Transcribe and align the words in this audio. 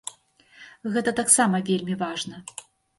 Гэта 0.97 1.15
таксама 1.21 1.63
вельмі 1.71 2.01
важна. 2.05 2.47